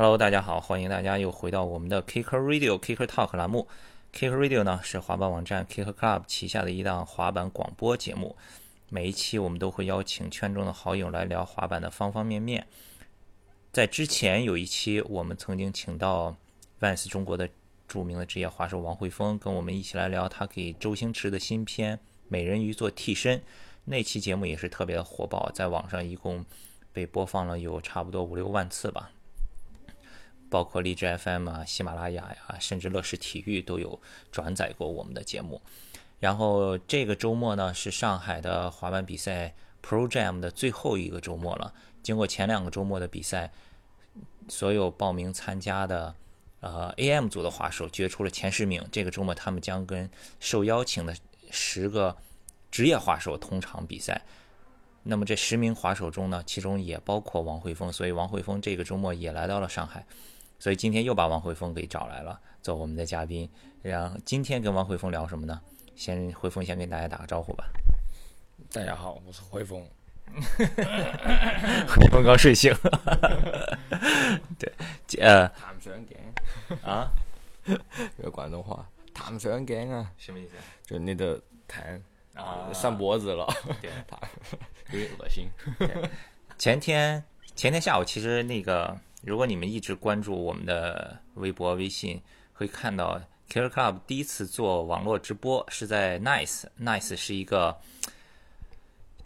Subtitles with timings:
[0.00, 3.66] Hello，大家好，欢迎大家又回到我们的 Kicker Radio Kicker Talk 栏目。
[4.14, 8.36] Kicker Radio 呢是滑板网站 Kicker Club 旗下的一档滑板广播节目。
[8.90, 12.68] 每一期我们都会邀请圈中的好友来聊滑板的方方面面。
[13.72, 16.36] 在之前有一期，我们曾经请到
[16.78, 17.48] Vans 中国的
[17.88, 21.96] 著名的职业滑手王慧峰，跟我们一起来聊他给周星驰的新片
[22.28, 23.42] 《美人鱼》做替身。
[23.86, 26.46] 那期节目也是特别的火爆，在网上一共
[26.92, 29.10] 被播放了有差不多五六万次吧。
[30.50, 35.60] 包括荔枝 FM 啊、喜马拉雅呀，甚至乐视体育都有转载过我们的节目。
[36.20, 41.72] 然后这个周末呢，是上海的滑板比赛 Pro Jam 的最后一个周末了。
[42.02, 43.52] 经过前两个周末的比赛，
[44.48, 46.14] 所有报名参加的
[46.60, 48.84] 呃 AM 组的滑手决出了前十名。
[48.90, 50.10] 这个周末他们将跟
[50.40, 51.14] 受邀请的
[51.50, 52.16] 十个
[52.70, 54.22] 职业滑手同场比赛。
[55.04, 60.04] 那么这十名滑手中呢，其中也包括王慧峰，所以王慧峰这个周末也来到了上海。
[60.58, 63.48] 所以今天又把王慧峰给找来了，做我们的嘉宾。
[63.80, 65.60] 然后今天跟王慧峰聊什么呢？
[65.94, 67.64] 先慧峰先跟大家打个招呼吧。
[68.72, 69.86] 大家好，我是慧峰。
[70.34, 72.74] 慧峰刚睡醒。
[74.58, 74.72] 对，
[75.20, 76.16] 呃，谈上镜
[76.82, 77.08] 啊，
[78.20, 78.84] 用广东话，
[79.14, 80.54] 谈上镜啊，什么意思？
[80.84, 82.02] 就你的谈
[82.34, 83.46] 啊上脖子了，
[83.80, 83.90] 对，
[84.90, 85.48] 有点恶心。
[86.58, 87.22] 前天
[87.54, 88.98] 前天下午，其实那个。
[89.22, 96.64] 如果你们一直关注我们的微博、微信，会看到 Care Club 第一次做网络直播是在 Nice。
[96.80, 97.76] Nice 是一个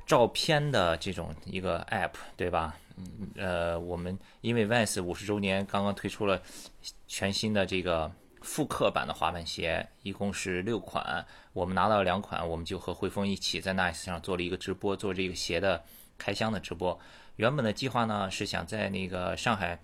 [0.07, 2.75] 照片的这种一个 App，对吧？
[3.37, 6.41] 呃，我们因为 Vans 五十周年刚刚推出了
[7.07, 15.85] 全新的这个复刻版的滑板鞋，一共是六款，我们拿到两款，我们就和汇丰一起在 Nice 上做了一个直播，做这个鞋的
[16.17, 16.99] 开箱的直播。
[17.37, 19.79] 原本的计划呢是想在那个上海，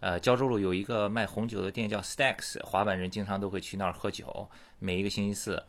[0.00, 4.48] 呃，胶州路有一个卖红酒的店叫 Stacks，滑板人经常都会去那儿喝酒，
[4.78, 5.62] 每一个星期四。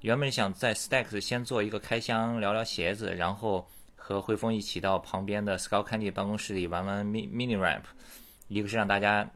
[0.00, 7.84] 原本想在 Stacks 先做一个开箱，聊聊鞋子，然后和汇丰一起到旁边的 Scout Candy 办公室里玩玩 Mini Mini Ramp，
[8.48, 9.30] 一个是让大家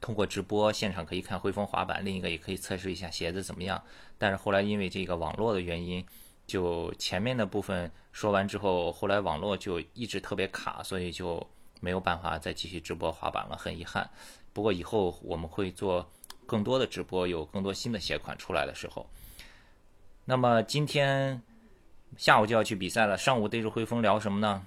[0.00, 3.82] 通过直播现场可以看汇丰滑板，另一个也可以测试一下鞋子怎么样。
[4.18, 6.04] 但是后来因为这个网络的原因。
[6.46, 11.44] 就前面的部分说完之后，后来网络就一直特别卡，所以就
[11.80, 14.08] 没有办法再继续直播滑板了，很遗憾。
[14.52, 16.08] 不过以后我们会做
[16.46, 19.06] 更多的直播，有更多新的鞋款出来的时候。
[20.24, 21.42] 那么今天
[22.16, 24.64] 下午就要去比赛了，上午对着汇丰聊什么呢？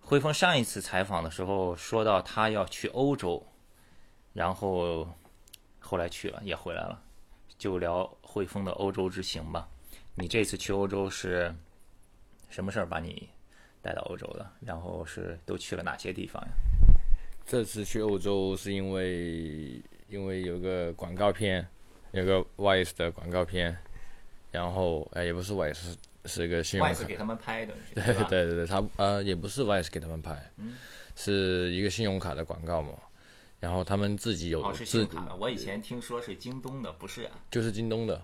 [0.00, 3.46] 汇丰上一次采访的时候说到他要去欧洲，
[4.32, 5.08] 然后
[5.78, 7.02] 后来去了也回来了，
[7.58, 9.68] 就聊汇丰的欧洲之行吧。
[10.20, 11.54] 你这次去欧洲是
[12.50, 13.28] 什么事儿把你
[13.80, 14.46] 带到欧洲的？
[14.60, 16.48] 然后是都去了哪些地方呀？
[17.46, 21.66] 这次去欧洲是因为因为有个广告片，
[22.12, 23.74] 有个 Wise 的广告片，
[24.50, 26.92] 然后哎也不是 Wise，是一个信用卡。
[26.94, 30.52] Wise 给他们拍的，对对对对，他呃也不是 Wise 给他们拍，
[31.16, 32.92] 是一个信用卡的广告嘛。
[33.58, 37.32] 然后他们自己有是信用卡的，我以前听说是京东的，不是啊？
[37.50, 38.20] 就是京东的。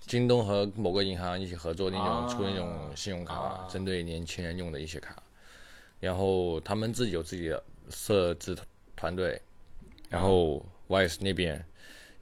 [0.00, 5.16] 京东和某个银行一起合作那种出那种信用卡，针对年轻人用的一些卡，
[5.98, 8.56] 然后他们自己有自己的设置
[8.94, 9.40] 团队，
[10.08, 11.54] 然后 Wise 那边，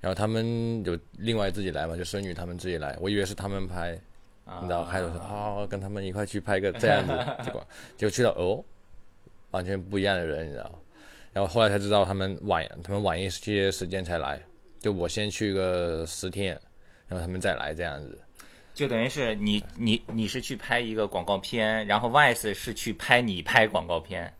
[0.00, 3.92] 然后他们有另外自己来嘛，就孙女他们自己来，我以为是他们拍，
[4.62, 7.12] 你知道，开头说啊跟他们一块去拍个这样子，
[7.44, 7.62] 结果
[7.98, 8.64] 就去到哦，
[9.50, 10.72] 完全不一样的人，你知道，
[11.34, 14.40] 然后后来才知道他们晚他们晚一些时间才来，
[14.80, 16.58] 就我先去个十天。
[17.14, 18.18] 然后他们再来这样子，
[18.74, 24.34] 就等于是你你你是去拍一个广告片，然后 Vice 是去拍你拍广告片。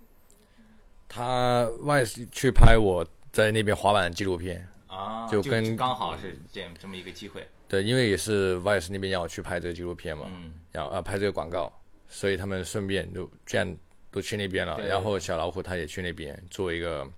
[1.08, 7.46] 他 Vice 去拍我在那边滑板的纪录片啊，就跟刚好是这样这么一个机会。
[7.68, 11.72] 对，因为也是 Vice 那边让我去拍这个纪录片嘛，嗯，然后啊拍这个广告，
[12.08, 13.76] 所以他们顺便就这样
[14.10, 14.80] 都去那边了。
[14.80, 17.08] 然后小老虎他也去那边做一个，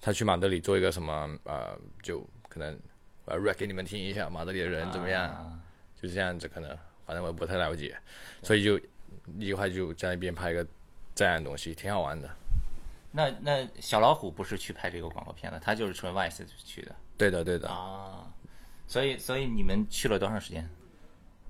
[0.00, 2.74] 他去马德里做一个什么呃，就可能。
[3.26, 5.60] 呃，rap 给你们听一下，马德里的人怎么样？
[6.00, 7.96] 就这样子，可能反正我不太了解，
[8.42, 8.80] 所以就
[9.38, 10.66] 一块就在那边拍个
[11.14, 12.28] 这样的东西，挺好玩的。
[13.10, 16.94] 那那小老虎不是去拍这个广告片的，他就是纯 Vice 去的。
[17.16, 17.68] 对的，对的。
[17.68, 18.30] 啊，
[18.86, 20.68] 所以所以你们去了多长时间？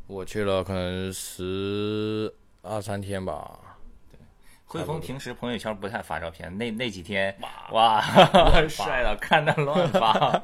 [0.06, 2.32] 我去了可能十
[2.62, 3.65] 二三天吧。
[4.66, 7.34] 汇丰平时朋友圈不太发照片，那那几天
[7.70, 8.00] 哇，
[8.68, 10.40] 帅到看的乱发。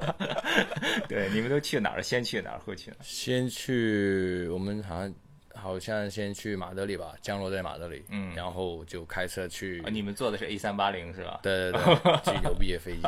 [1.08, 2.02] 对，你们都去哪儿？
[2.02, 2.60] 先去哪儿？
[2.64, 3.02] 后去哪儿？
[3.02, 5.14] 先去我们好像
[5.54, 11.40] 好像先去马德里吧，降落在马德里，嗯然后就开车去，啊，你们坐的是 A 三八零是吧？
[11.42, 13.02] 对对对，最 牛逼的飞机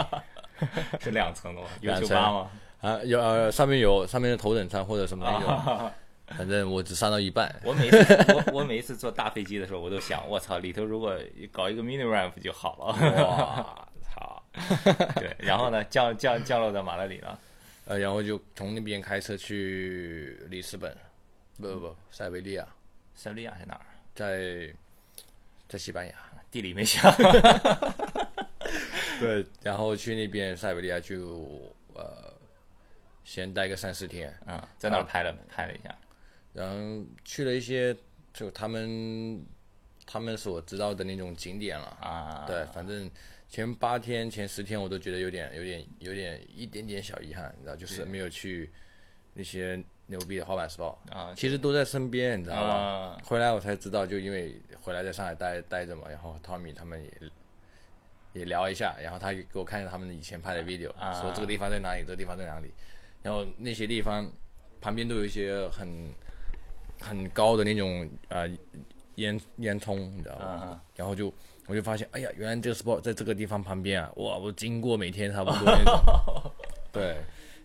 [1.01, 1.69] 是两层的吗？
[1.81, 2.51] 有酒吧吗？
[2.81, 5.91] 啊，有呃上面有上面的头等舱或者什么那种，
[6.37, 7.99] 反正我只上到一半，我每次
[8.33, 11.15] 我我每一次坐大飞机的时候，我都想，我操，里头如果
[11.53, 12.87] 搞一个 mini ramp 就好了。
[13.23, 14.43] 哇 操！
[15.17, 17.39] 对，然后呢，降降降落到马德里了。
[17.87, 20.97] 呃，然后就从那边开车去里斯本，
[21.59, 22.67] 不不不，塞维利亚，
[23.15, 23.85] 塞维利亚在哪儿？
[24.15, 24.75] 在
[25.69, 26.15] 在西班牙。
[26.51, 27.13] 地理没想。
[29.21, 32.33] 对，然后去那边塞维利亚就呃
[33.25, 35.95] 先待个三四天，嗯，在那儿拍了拍了一下。
[36.55, 37.95] 然后去了一些
[38.33, 39.45] 就他们
[40.07, 41.87] 他们所知道的那种景点了。
[42.01, 43.11] 啊，对，反正
[43.49, 48.71] 前八天前十天我都觉得有点有点有点一点点小遗憾，你知道，就是没有去
[49.35, 52.75] 那些牛逼的滑板 spot 啊其实都在身边，你知道吧？
[52.75, 57.31] 啊，回来我才知道，就因为回来在上海待待着嘛，然后 Tommy 他们也
[58.33, 61.13] 也聊一下，然后他给我看一下他们以前拍的 video，、啊。
[61.21, 62.73] 说这个地方在哪里，这个地方在哪里，
[63.23, 64.31] 然后那些地方
[64.81, 66.13] 旁边都有一些很
[67.05, 68.49] 很高的那种呃
[69.17, 70.63] 烟烟囱，你知道吗？
[70.71, 71.33] 嗯然后就
[71.67, 76.53] 我就发现，哎呀，原来这个 spot 在这个地方旁边啊，哇，我经过每天差不多 那种，
[76.93, 77.17] 对。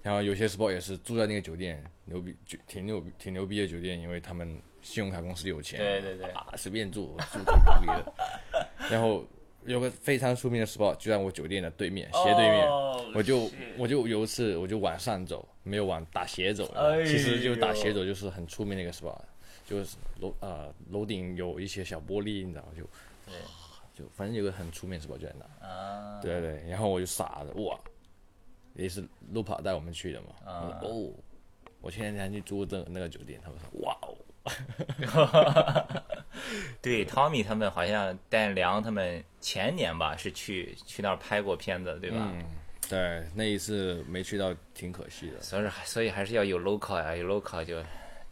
[0.02, 4.48] 然后有些 spot 也是住在那个酒店，牛逼，就挺牛逼，挺牛逼的酒店，因为他们
[4.82, 8.14] 信用卡公司有钱，对对对啊，随便住，住挺牛逼的。
[8.90, 9.26] 然后
[9.70, 19.20] 有个非常出名的 spot 就在我酒店的对面，斜对面，哦我就我就有一次我就往上走，没有往打斜走，哎其实就打斜走就是很出名的一个 spot，
[19.66, 22.84] 就是楼呃楼顶有一些小玻璃，你知道就
[23.26, 23.36] 对。
[23.94, 27.78] 就反正有个很出名的 spot 就在那，啊，对对，然后我就傻了，哇，
[28.74, 30.80] 也是路跑带我们去的嘛，啊。
[30.82, 31.14] 我说哦，
[31.82, 34.16] 我前两天去住的那个酒店，他们说哇哦，
[36.82, 42.18] 对，Tommy 他们好像戴良他们前年吧是去去那儿拍过片子，对吧？
[42.20, 42.44] 嗯，
[42.90, 45.42] 对，那一次没去到挺可惜的。
[45.42, 47.82] 所以还所以还是要有 local 呀，有 local 就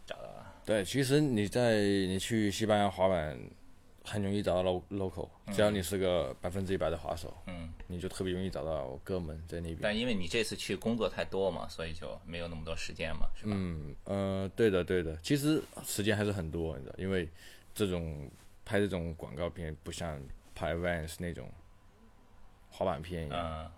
[0.06, 0.54] 找到了。
[0.64, 3.38] 对，其实你在你去西班牙滑板，
[4.08, 9.78] 很容易找到 lo local，只要你是个百分之一百的滑手，嗯，你就特别容易找到哥们在那边。
[9.82, 13.52] 但因为你这次去工作太多嘛，所以就没有那么多时间嘛，是吧？
[13.54, 17.28] 嗯呃，对的对的，其实时间还是很多，你知道，因为
[17.74, 18.28] 这种
[18.64, 20.20] 拍这种广告片不像
[20.54, 21.50] 拍 Vans 那种
[22.70, 23.70] 滑板片一样，嗯，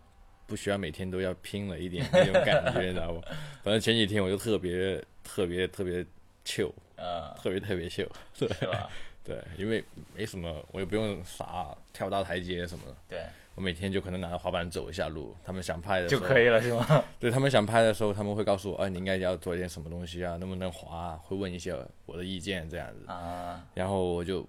[0.47, 3.21] 不需要每天都要拼了一点那种感觉，你知道不？
[3.63, 6.05] 反正前几天我就特别特别特别
[6.45, 8.89] chill，呃，特别特别 chill，对是吧？
[9.23, 9.85] 对，因为
[10.17, 13.23] 没什么，我也不用啥跳大台阶什么的，对，
[13.55, 17.05] 我每天就可能拿着滑板走一下路，他们想拍的就可以了，是吗？
[17.19, 21.77] 对他们想拍的时候，他们会告诉我，哎，你应该要做一点什么东西啊，能不能滑、啊，会问一些
[22.07, 24.45] 我的意见这样子，啊，然后我就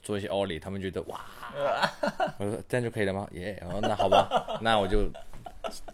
[0.00, 1.20] 做一些 ollie，他们觉得哇，
[2.38, 3.28] 我说这样就可以了吗？
[3.32, 5.10] 耶、然后那好吧，那我就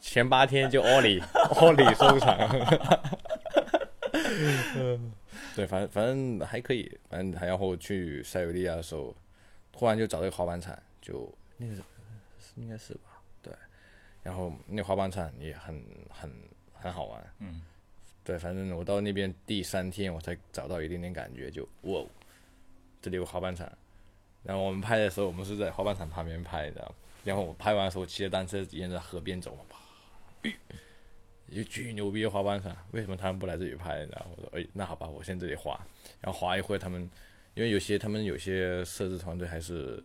[0.01, 1.21] 前八天就 ollie
[1.55, 2.39] ollie 收场。
[5.57, 9.15] 对，反正反正还可以，反正然后去塞维利亚的时候，
[9.73, 11.83] 突然就找到一个滑板场，就那个是
[12.57, 13.53] 应该是吧，对，
[14.23, 16.31] 然后那滑板场也很很
[16.73, 17.63] 很好玩，嗯，
[18.25, 22.05] 对，反正我到那边第三天我才找到一点点感觉，就哇，
[23.03, 23.71] 这里有滑板场，
[24.43, 30.51] 然后我们拍的时候，我们是在滑板场旁边拍的，然后我拍完的时候骑着单车沿着河边走嘛，啪，
[31.51, 33.99] 一个巨牛逼的滑板场，为什么他们不来这里拍？
[33.99, 35.79] 然后我说，哎，那好吧，我先这里滑，
[36.21, 37.09] 然后滑一会，他们
[37.55, 40.03] 因为有些他们有些摄制团队还是，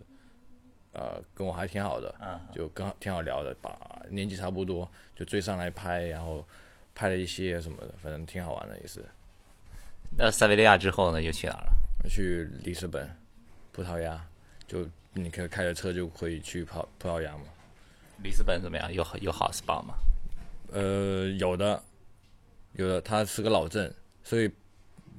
[0.93, 3.77] 呃，跟我还挺好的，啊，就刚挺好聊的，把
[4.09, 6.45] 年纪差不多就追上来拍，然后
[6.95, 9.03] 拍了一些什么的，反正挺好玩的，也是。
[10.17, 12.09] 那塞维利亚之后呢，又去哪儿了？
[12.09, 13.09] 去里斯本、
[13.71, 14.23] 葡萄牙，
[14.67, 17.43] 就你可以开着车就可以去葡葡萄牙嘛。
[18.23, 18.93] 里斯本怎么样？
[18.93, 19.95] 有有好 SPA 吗？
[20.73, 21.81] 呃，有的，
[22.73, 24.51] 有的，它是个老镇，所以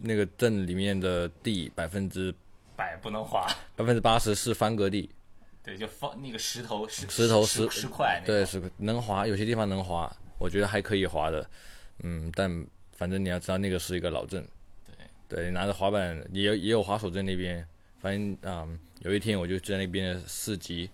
[0.01, 2.35] 那个镇里面的地百分之
[2.77, 3.47] 百不能滑，
[3.77, 5.09] 百分之八十是方格地，
[5.63, 11.49] 对，就放那个石头石石头石石石块那对，种，是能滑，有些地方能滑，我觉得还可以滑的，
[12.03, 14.45] 嗯，但反正你要知道那个是一个老镇，
[15.29, 17.67] 对，对，拿着滑板也有也有滑手在那边，
[18.01, 20.89] 反正啊、嗯有一天我就在那边的市集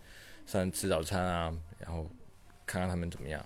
[0.44, 2.10] 上吃早餐啊，然后
[2.66, 3.44] 看看他们怎么样，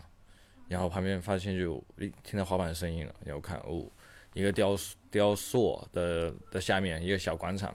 [0.75, 3.87] 然后旁边发现就诶听到滑板的声音了，然后看哦，
[4.33, 4.77] 一个雕
[5.09, 7.73] 雕塑的的下面一个小广场，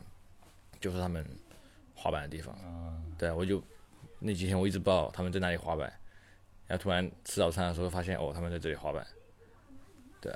[0.82, 1.26] 就是他们
[1.96, 2.54] 滑板的地方，
[3.18, 3.64] 对，我就
[4.20, 5.88] 那几天我一直不知道他们在哪里滑板，
[6.68, 9.08] 然后突然吃早餐的时候发现哦他们在这里滑板，
[10.20, 10.36] 对，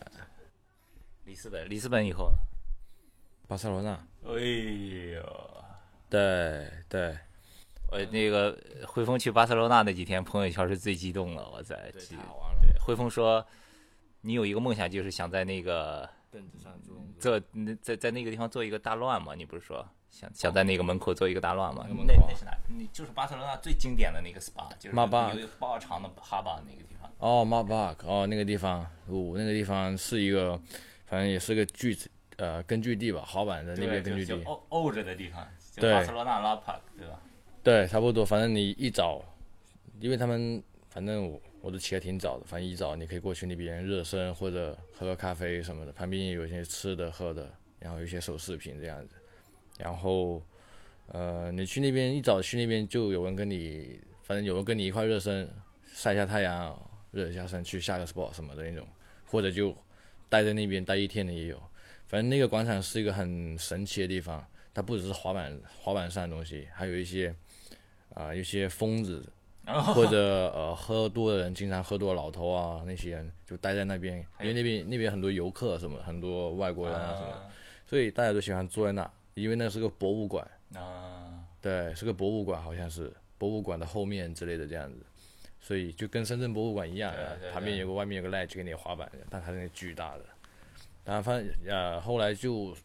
[1.25, 2.31] 里斯本，里斯本以后
[3.45, 3.91] 巴塞罗那。
[4.25, 4.31] 哎
[5.15, 5.63] 呦，
[6.09, 7.17] 对对，
[7.91, 11.49] 我那个汇丰去巴塞罗那那几天，朋友圈是最激动了。
[11.49, 11.91] 我在
[12.65, 12.85] 记太好玩了。
[12.85, 13.45] 汇丰说，
[14.21, 16.95] 你有一个梦想，就是想在那个凳子上坐。
[17.19, 19.35] 做那在在那个地方做一个大乱嘛？
[19.35, 21.85] 你不是说想想在那个门口做一个大乱吗？
[21.89, 21.95] 那
[22.27, 22.51] 那是哪？
[22.67, 27.09] 你就是巴塞罗那最经典的那个 SPA，就是马巴有一个包长的哈巴那个地方。
[27.19, 30.59] 哦 m a r b a 哦，那个地方，哦，那个地方是一个，
[31.05, 31.97] 反正也是个据
[32.35, 34.37] 呃根据地吧，滑板的那边根据地。
[34.37, 37.21] 就欧欧着的地方，就对巴塞罗那拉帕，对吧？
[37.63, 38.25] 对，差不多。
[38.25, 39.23] 反正你一早，
[40.01, 49.15] 因为他们反正我我都起得挺早的，反正一早你可以过去那边热身或者喝个咖啡什么的，旁边也有一些吃的喝的，然后有一些手饰品这样子。
[49.79, 50.43] 然后，
[51.07, 55.49] 呃，你去那边一早去那边就有人跟你，反正有人跟你一块热身，
[55.93, 56.77] 晒一下太阳，
[57.11, 58.85] 热一下身，去下个 sport 什么的那种，
[59.25, 59.73] 或者就
[60.27, 61.57] 待在那边待一天的也有。
[62.07, 67.33] 反正那个广场是一个很神奇的地方，它不只是滑板滑板上的东西，还有一些
[68.13, 69.25] 啊、一些疯子
[69.95, 77.49] 或者呃喝多的人，经常喝多的老头啊，那些人就待在那边， 因为那边那边很多游客什么，很多外国人啊什么的，
[77.85, 84.99] 所以大家都喜欢坐在那，因为那是个博物馆，啊，对，是个博物馆，好像是博物馆的后面之类的这样子，
[85.61, 87.51] 所以就跟深圳博物馆一样，对对对。
[87.51, 90.25] 旁边有个外面有个 ledge 给你滑板，但它是那个巨大的。
[91.05, 92.75] 然后反正呃后来就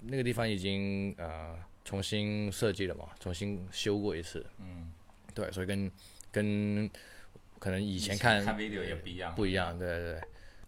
[0.00, 4.92] 那个地方已经呃重新设计了嘛，重新修过一次，嗯，
[5.34, 5.90] 对，所以跟
[6.32, 6.90] 跟
[7.60, 10.20] 可能以前看看 video 也不一样，不一样，对对对，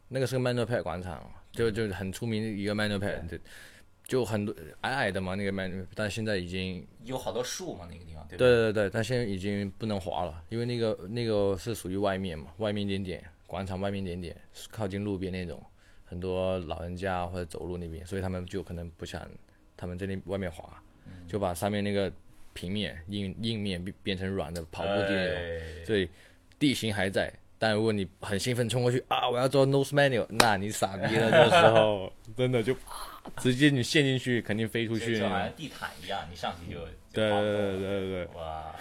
[0.09, 3.39] 那个是个 Mano Pad 广场，就就很出名的一个 Mano Pad，就
[4.07, 8.39] 就很多矮矮的嘛那个 Mano，但现在已经有好多树嘛，那个地方，对吧？
[8.39, 14.37] 对对对，但现在已经不能滑了，因为那个那个是属于外面嘛，外面一点点，广场外面一点点，
[14.71, 15.61] 靠近路边那种，
[16.05, 19.27] 很多老人家或者走路那边，所以他们就可能不想
[19.77, 20.81] 他们在那外面滑，
[21.27, 22.13] 就把上面那个
[22.55, 26.09] 平面硬硬面变变成软的跑步地那种，哎所以
[26.59, 27.33] 地形还在。
[27.57, 32.77] 但如果你很兴奋冲过去啊，我要做 nose manual，那你傻逼了，这时候 真的就
[33.39, 35.27] 直接你陷进去，肯定飞出去就。
[35.29, 36.81] 好像地毯一样，你上去就
[37.13, 38.27] 对对对对对。
[38.35, 38.75] 哇，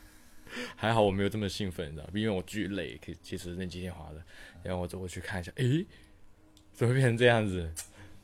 [0.74, 4.22] 还好我没有这么兴奋，你知道，因为我巨累，其其实那几天滑的，
[4.62, 5.84] 然后我走过去看一下，诶，
[6.72, 7.70] 怎么变成这样子？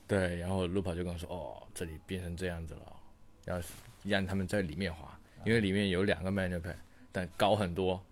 [0.06, 2.96] 对，然后路跑就跟我说，哦，这里变成这样子了，
[3.44, 3.68] 然后
[4.04, 6.74] 让他们在里面滑，因为里面有两个 manual pad，
[7.12, 8.02] 但高很多，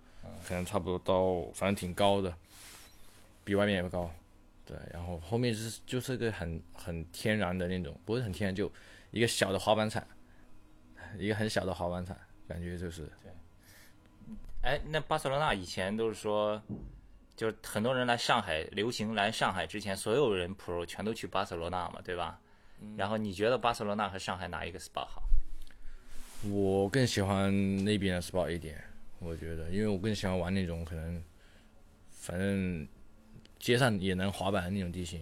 [0.47, 2.35] 可能差不多到，反正挺高的，
[3.45, 4.11] 比外面也高。
[4.64, 8.71] 对，然后后面是就是个很很天然的那种，不是很天然，就
[9.11, 10.07] 一个小的滑板场，
[11.18, 12.14] 一个很小的滑板场，
[12.47, 13.33] 感觉就是对
[14.61, 16.61] 哎，那巴塞罗那以前都是说，
[17.35, 22.38] 就是很多人来上海，流行来上海之前，所有人 pro 全都去巴塞罗那嘛，对吧？
[22.97, 25.23] 然后你觉得巴塞罗那和上海哪一个 SPA 好？
[26.45, 27.52] 我更喜欢
[27.85, 28.80] 那边的 SPA 一点，
[29.18, 31.23] 我觉得，因为我更喜欢玩那种可能，
[32.11, 32.87] 反正
[33.59, 35.21] 街上也能滑板的那种地形，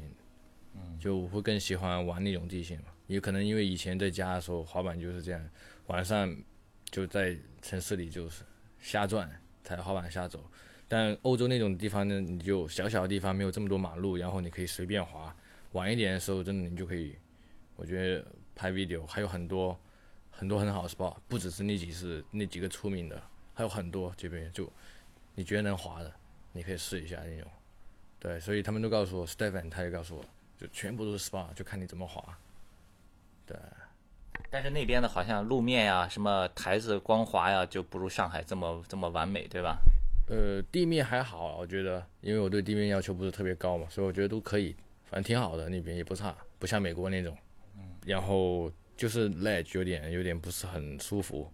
[0.74, 2.84] 嗯，就我会更喜欢玩那种地形嘛。
[3.06, 5.42] 也可能因为以前在家的时候滑板就是这样，
[5.86, 6.36] 晚上
[6.90, 8.42] 就在城市里就是
[8.78, 9.30] 瞎转，
[9.64, 10.44] 踩滑板瞎走。
[10.86, 15.34] 但欧洲那种地方呢，你就小小的地方没有这么多马路，然后你可以随便滑。
[15.72, 17.16] 晚一点的时候，真的你就可以，
[17.74, 19.78] 我觉得拍 video 还有很多
[20.38, 23.20] 很多很好的 spot，不只是那几次那几个出名的，
[23.54, 24.70] 还有很多这边就
[25.34, 26.12] 你觉得能滑的，
[26.52, 27.50] 你可以试一下那种。
[28.18, 30.24] 对，所以他们都告诉我，Stephen 他也告诉我，
[30.58, 32.22] 就全部都是 spot，就看你怎么滑。
[33.46, 33.56] 对，
[34.50, 39.78] 但是那边的好像路面呀、什么台子光滑呀，就不如上海这么这么完美，对吧？
[40.28, 44.74] 呃，地面还好，我觉得，因为我对地面要求不是特别高嘛，所以我觉得都可以，
[45.04, 47.36] 反正挺好的，那边也不差，不像美国那种。
[48.04, 51.50] 然后就是 ledge 有点有点不是很舒服，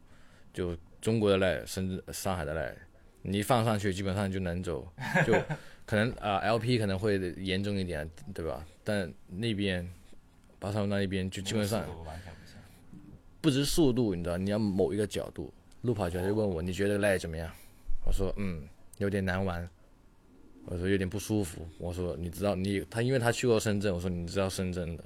[0.53, 2.77] 就中国的 ledge，甚至上海的 ledge，
[3.23, 4.87] 你一放上去基本上就能走，
[5.27, 5.33] 就
[5.85, 8.65] 可能啊、呃 LP 可能会严重一点，对吧？
[8.85, 9.87] 但那边
[10.59, 12.23] 巴塞罗那那边就基本上不行。
[13.41, 15.53] 不只是速度，你知道，你要某一个角度。
[15.81, 17.53] 路跑教练问我，你觉得 leg 怎么样？
[18.07, 18.63] 我说，嗯，
[18.99, 19.69] 有点难玩。
[20.67, 21.67] 我说有点不舒服。
[21.79, 23.93] 我说你知道你他，因为他去过深圳。
[23.93, 25.03] 我说你知道深圳的，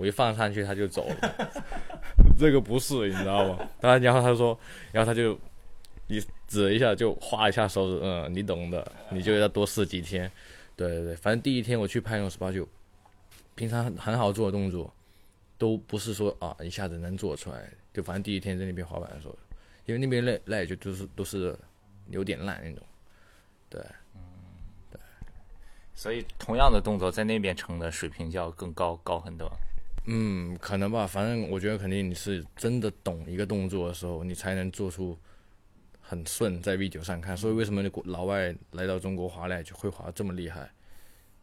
[0.00, 1.52] 我一放上去他就走了。
[2.38, 3.68] 这个不是，你知道吗？
[3.78, 4.58] 当 然然后他说，
[4.92, 5.38] 然后他就
[6.06, 10.30] 一指一下，就划一下手指，嗯，你懂的，你就要多试几天。
[10.74, 12.66] 对对对，反正第一天我去拍那种 SPA 就，
[13.54, 14.90] 平常很很好做的动作，
[15.58, 17.70] 都不是说啊一下子能做出来。
[17.92, 19.36] 就反正第一天在那边滑板的时候，
[19.84, 21.54] 因为那边赖赖就都是都是
[22.08, 22.82] 有点烂那种。
[23.68, 23.84] 对，
[25.94, 29.46] 所以同样的动作在那边成的水平就要更高高很多。
[30.06, 35.16] 嗯，可能吧，反正我觉得肯定你是真的懂一个动作的时候，你才能做出
[36.00, 37.36] 很顺，在 video 上看。
[37.36, 40.68] 所以为什么老外来到中国滑来就会滑这么厉害？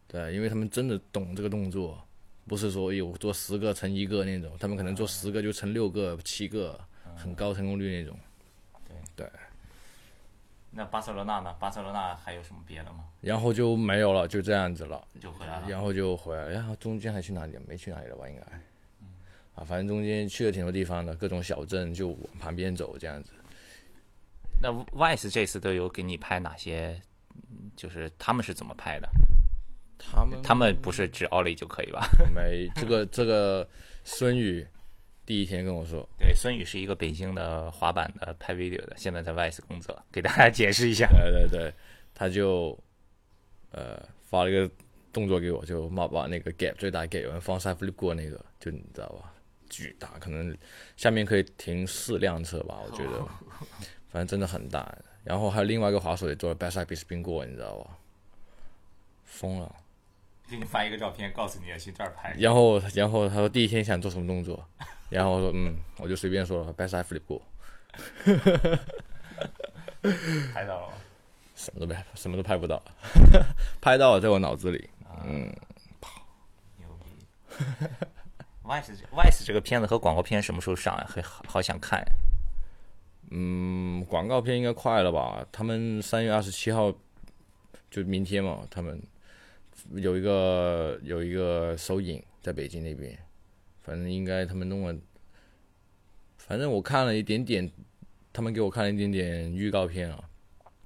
[0.08, 2.06] 对，因为他们真的懂这个动作，
[2.48, 6.80] 不是说有做十个成一个那种，他们可能做十个就成六个、七个，
[7.16, 8.20] 很高成功率那种。
[9.16, 9.32] 对对。
[10.78, 11.52] 那巴塞罗那呢？
[11.60, 13.06] 巴塞罗那还有什么别的吗？
[13.22, 15.68] 然后就没有了，就这样子了，就回来了。
[15.68, 17.58] 然后就回来，然后中间还去哪里？
[17.68, 18.30] 没去哪里了吧？
[18.30, 18.42] 应该。
[19.56, 23.32] 啊，反正中间去了挺多地方的，各种小镇就往旁边走这样子。
[24.62, 27.02] 那 Vice 这次都有给你拍哪些？
[27.76, 29.10] 就是他们是怎么拍的？
[29.98, 32.08] 他们他们不是只奥利就可以吧？
[32.36, 33.68] 没，这个这个
[34.04, 34.64] 孙宇。
[35.28, 41.06] 第一天跟我说，对，孙宇是一个北京的滑板的拍 video 的，现在在 VICE 工作，给大家解释一下。
[41.12, 41.74] 对对对，
[42.16, 42.80] 他就
[43.72, 44.72] 呃发了一个
[45.12, 49.34] 动作给我，就把把那个 gap 最大 gap 放 side flip 过那个，就你知道吧，
[49.70, 50.58] 巨大，可能
[50.96, 53.20] 下面可以停四辆车吧，我觉得，
[54.08, 54.98] 反正真的很大。
[55.26, 57.98] 然后还有另外一个滑手也做了 backside b spin 过，你知道吧？
[59.26, 59.76] 疯了。
[60.50, 62.34] 给你发一个照片，告诉你要去这儿拍。
[62.38, 64.64] 然后，然后他说第一天想做什么动作，
[65.10, 67.42] 然后我说嗯，我就随便说了，backside flip 过。
[70.54, 70.94] 拍到了吗？
[71.56, 72.82] 什么都拍，什么都拍不到。
[73.82, 74.90] 拍到了，在我脑子里。
[75.26, 75.54] 嗯，
[76.78, 77.10] 牛逼。
[78.64, 81.06] Vice Vice 这个片子和广告片什么时候上呀？
[81.10, 82.02] 很好想看。
[83.32, 85.46] 嗯，广告片应该快了吧？
[85.52, 86.94] 他们三月二十七号，
[87.90, 89.02] 就明天嘛，他们。
[89.96, 93.18] 有一个有一个收影在北京那边，
[93.82, 94.96] 反正应该他们弄了，
[96.38, 97.72] 反正我看了一点点，
[98.34, 100.30] 他们给我看了一点点预告片啊，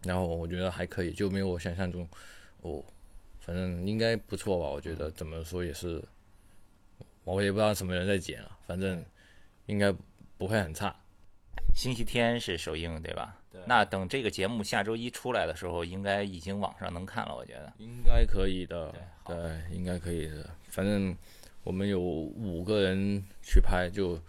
[0.03, 2.08] 然后我觉得还可以，就没有我想象中，
[2.62, 2.84] 哦，
[3.39, 4.70] 反正应该不错吧？
[4.70, 6.03] 我觉得怎么说也是，
[7.24, 9.03] 我也不知道什么人在剪啊，反正
[9.65, 9.91] 应该
[10.38, 10.96] 不会很差。
[11.74, 13.40] 星期天是首映对吧？
[13.65, 17.36] 那等这个节目下周一出来的时候，应该已经网上能看了。
[17.36, 18.93] 我觉得应该可以的，
[19.26, 19.36] 对，
[19.76, 20.50] 应该可以的。
[20.69, 21.15] 反正
[21.63, 24.19] 我们有五个人去拍，就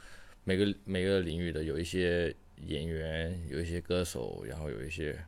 [0.44, 5.18] 每个每个领域的有一些演员，有一些歌手，然后有一些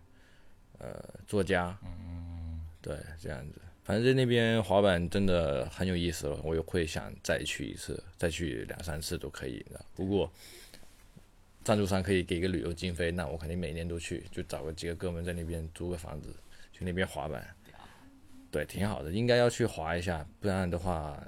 [0.79, 3.61] 呃作家，嗯，对，这样子。
[3.85, 9.85] 反正在那边滑板真的很有意思了，我也会想再去一次，再去两三次都可以的。
[9.95, 10.31] 不过。
[11.65, 16.29] 赞助商可以给个旅游经费，那我肯定每年都去，就找个几个哥们在那边租个房子，
[16.73, 17.43] 去那边滑板，
[18.51, 21.19] 对，挺好的，应该要去滑一下，不然的话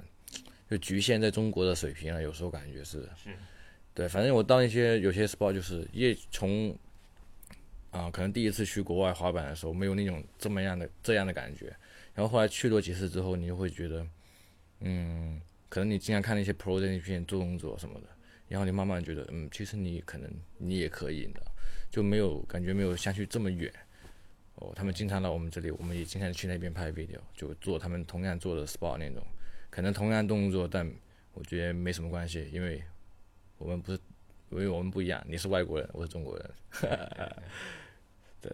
[0.69, 2.21] 就局限在中国的水平了。
[2.21, 3.29] 有时候感觉是，是，
[3.95, 6.77] 对，反正我到那些有些 sport 就是，也从
[7.89, 11.75] 啊，可能第一次去国外滑板的时候没有那种这么样的这样的感觉，
[12.13, 14.07] 然后后来去多几次之后，你就会觉得，
[14.81, 18.07] 嗯，可能你经常看那些 pro 在那边做动作什么的。
[18.47, 21.41] 然后你慢慢觉得，嗯，其实你可能你也可以的，
[21.91, 23.71] 就没有感觉没有相去这么远。
[24.55, 29.21] 哦，他们经常来我们这里，我们也经常去那边拍 video，就做他们同样做的 spot 那种，
[29.69, 30.89] 可能同样动作，但
[31.33, 32.81] 我觉得没什么关系，因为
[33.57, 33.99] 我们不是，
[34.49, 36.49] 因为我们不一样，你是外国人，我是中国人。
[38.41, 38.51] 对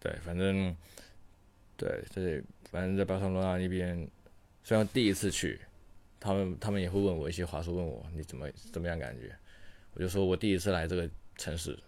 [0.00, 0.74] 对，反正
[1.76, 4.08] 对这反正在巴塞罗那那边，
[4.62, 5.60] 虽然第一次去。
[6.24, 9.30] 他们他们也会问我一些话，说问我你怎么怎么样感觉？
[9.92, 11.06] 我就说我第一次来这个
[11.36, 11.78] 城市，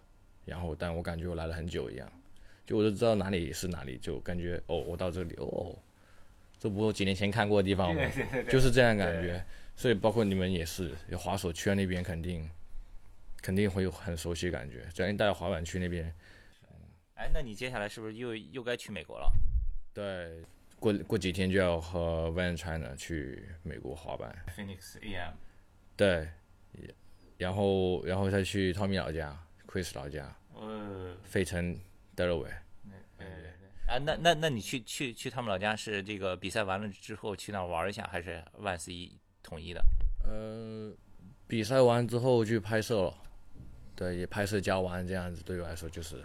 [0.45, 2.07] 然后但我感觉我来了很久一样，
[2.67, 5.75] 就我就知道哪里是哪里，就感觉哦，我到这里哦，
[6.59, 8.03] 这不几年前看过的地方吗？
[8.51, 9.43] 就是这样感觉。
[9.75, 12.47] 所以包括你们也是，有滑手圈那边，肯定
[13.41, 14.87] 肯定会有很熟悉感觉。
[14.93, 16.15] 只要你带滑板去那边，
[17.15, 19.33] 哎，那你接下来是不是又又该去美国了？
[19.95, 20.45] 对。
[20.87, 25.33] 过过几天就要和 Van China 去美国滑板，Phoenix AM，
[25.97, 26.29] 对，
[27.37, 31.77] 然后然后再去 Tommy 老家，Chris 老家，呃，费城
[32.15, 32.59] Delaware，
[33.19, 39.11] 对对对，啊，那那那你去去去他们老家是这个比赛完了之后去那玩一下，还是万斯一
[39.43, 39.85] 统一的？
[40.23, 40.95] 呃，
[41.49, 43.15] 比赛完之后去拍摄了，
[43.97, 46.25] 对，也拍摄加完这样子，对我来说就是，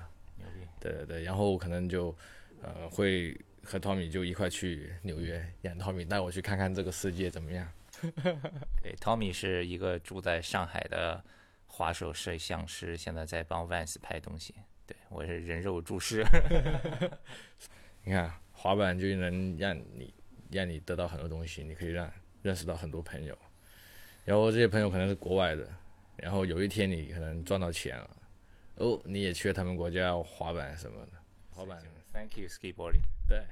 [0.79, 2.15] 对对对，然后可能就
[2.61, 3.35] 呃会。
[3.63, 7.71] 和 Tommy 就一块去纽约，让汤米带我去看看这个世界怎么样。
[8.81, 11.23] 对，，Tommy 是一个住在上海的
[11.67, 14.55] 滑手摄像师，现在在帮 Vans 拍东西。
[14.87, 16.25] 对我是人肉注视。
[18.03, 20.13] 你看，滑板就能让你
[20.49, 23.37] 让你得到很多东西，你可以让认识到很多朋友，
[24.25, 25.67] 然后这些朋友可能是国外的，
[26.17, 28.09] 然后有一天你可能赚到钱了，
[28.75, 31.11] 哦，你也去了他们国家滑板什么的，
[31.51, 31.79] 滑板。
[32.13, 33.01] Thank you, skateboarding。
[33.27, 33.43] 对，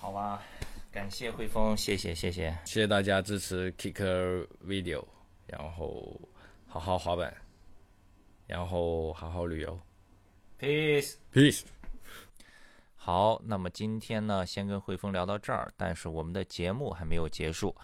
[0.00, 0.42] 好吧，
[0.90, 5.04] 感谢汇丰，谢谢谢谢谢谢大家支持 Kicker Video，
[5.46, 6.20] 然后
[6.66, 7.34] 好好滑板，
[8.46, 9.78] 然后好好旅游。
[10.58, 11.14] Peace。
[11.32, 11.62] Peace。
[12.96, 17.74] 好，那么今天呢，先跟汇丰聊到这儿，但是我们的节目还没有结束。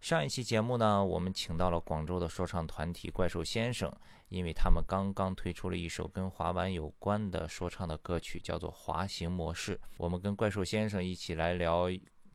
[0.00, 3.90] 上一期节目呢，我们请到了广州的说唱团体怪兽先生，
[4.34, 9.76] 因为他们刚刚推出了一首跟滑板有关的说唱的歌曲，叫做《滑行模式》。
[9.96, 11.86] 我们跟怪兽先生一起来聊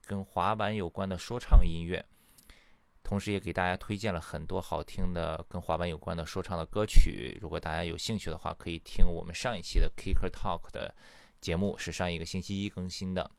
[0.05, 2.03] 跟滑板有关的说唱音乐，
[3.03, 7.37] 同时也给大家推荐了很多好听的跟滑板有关的说唱的歌曲。
[7.41, 10.95] 如果大家有兴趣的话，可以听我们上一期的 Kicker Talk 的
[11.41, 13.29] 节目，是上一个星期一更新的。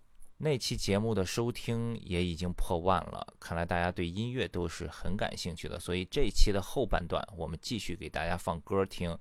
[0.42, 5.79] 那期节目的收听也已经破万了，看来大家对音乐都是很感兴趣的。
[5.79, 9.14] 所以这期的后半段，我们继续给大家放歌听。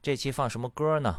[0.00, 1.12] 这期放什么歌呢？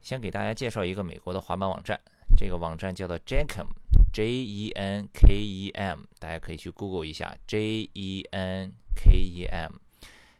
[0.00, 2.00] 先给大家介绍一个美国的滑板网站，
[2.34, 9.72] 这个网站叫做 Jenkem，J E N K E M，大家可以去 Google 一下 J E N K E M。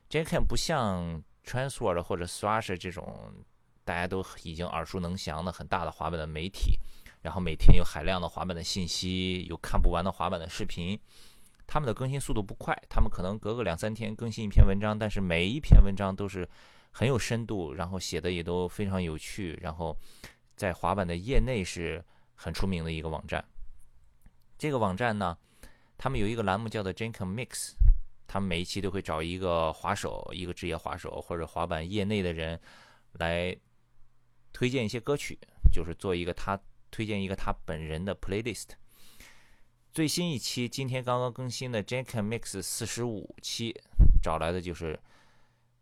[0.08, 3.44] Jenkem 不像 Transword 或者 Thrasher 这种
[3.84, 6.78] 大家都已经耳熟能详的很大的滑板的媒体。
[7.26, 10.96] 然后每天有海量的滑板的信息，有看不完的滑板的视频。
[11.66, 16.48] 他们的更新速度不快，他们可能隔个两三天更新一篇文章，但是每一篇文章都是
[16.92, 19.96] 很有深度，然后写的也都非常有趣，然后
[20.54, 22.00] 在滑板的业内是
[22.36, 23.44] 很出名的一个网站。
[24.56, 25.36] 这个网站呢，
[25.98, 27.72] 他们有一个栏目叫做 jenkim Mix，
[28.28, 32.60] 他们每一期都会找一个滑手，一个职业滑手或者滑板业内的人
[33.14, 33.56] 来
[34.52, 35.36] 推荐一些歌曲，
[35.72, 36.56] 就是做一个他。
[36.90, 38.70] 推荐一个他本人的 playlist。
[39.92, 43.74] 最新一期今天刚刚更新的 Jenkem Mix 四十五期，
[44.22, 45.00] 找来的就是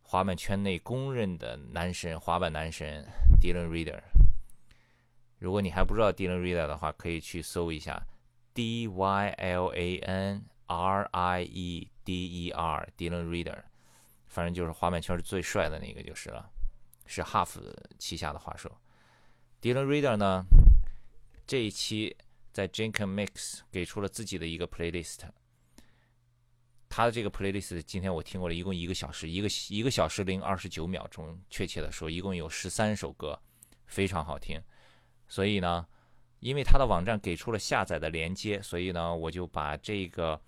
[0.02, 3.04] 滑板圈内公认的男神，滑板男神
[3.40, 4.00] Dylan Reader。
[5.40, 8.06] 如果你还不知道 Dylan Reader 的话，可以去搜一下
[8.54, 13.62] D Y L A N R I E D E R Dylan Reader，
[14.28, 16.48] 反正就是滑板圈是最帅的那个就是了，
[17.04, 17.56] 是 Half
[17.98, 18.70] 旗下的滑手。
[19.60, 20.44] Dylan Reader 呢？
[21.46, 22.16] 这一期
[22.52, 25.20] 在 Jenkem Mix 给出了自己的一个 playlist，
[26.88, 33.38] 他的这个 playlist 今天我听过了一共一个小时，一个一个小时零二十九秒钟，确切的说一共有十三首歌，
[33.86, 34.58] 非常好听。
[35.28, 35.86] 所以呢，
[36.40, 40.40] 因为他的网站给出了下载的连接，所以呢，我就把这个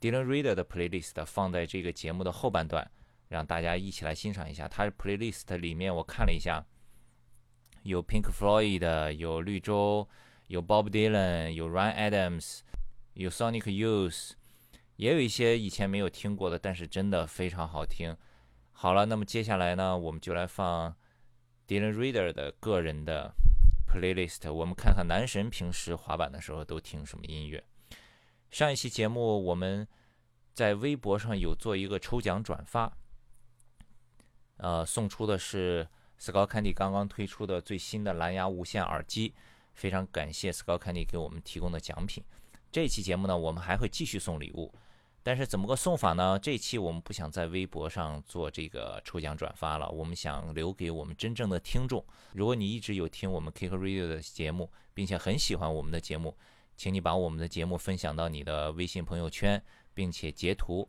[0.00, 2.90] Dylan Reader 的 playlist 放在这个节目的后半段，
[3.28, 4.66] 让大家一起来欣赏一下。
[4.66, 6.66] 他的 playlist 里面我看了一下。
[7.86, 10.08] 有 Pink Floyd 的，有绿洲，
[10.48, 12.60] 有 Bob Dylan，有 Ryan Adams，
[13.14, 14.32] 有 Sonic Youth，
[14.96, 18.16] 也有一些以前没有听过的，但是真的非常好听。
[18.72, 20.96] 好了，那么接下来呢，我们就来放
[21.68, 23.32] Dylan Reader 的个人的
[23.88, 27.62] playlist，我们看看男神平时滑板的时候都听什么音乐。
[28.50, 29.86] 上一期节目我们
[30.52, 32.92] 在微博上有做一个抽奖转发，
[34.56, 35.86] 呃，送出的是。
[36.20, 39.34] Skull Candy 刚刚推出的最新的蓝牙无线耳机，
[39.74, 42.24] 非常感谢 Skull Candy 给我们提供的奖品。
[42.72, 44.72] 这期节目呢，我们还会继续送礼物，
[45.22, 46.38] 但是怎么个送法呢？
[46.38, 52.04] 这期我们不想在微博上做这个抽奖转发了，我们想留给我们真正的听众。
[52.32, 56.36] 如果你一直有听我们 Kick Radio 的节目，并且很喜欢我们的节目，
[56.76, 59.62] 请你把我们的节目分享到你的微信朋友圈，
[59.94, 60.88] 并且截图。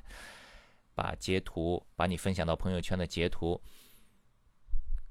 [0.95, 3.61] 把截图，把你分享到朋友圈的截图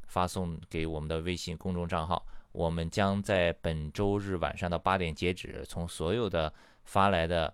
[0.07, 7.53] 发送给我们的微信公众账号，我们将在本周日晚上的八点截止，从所有的发来的